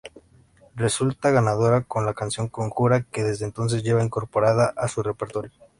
[0.75, 5.51] Resulta ganadora con la canción "Conjura" que desde entonces lleva incorporada a su repertorio.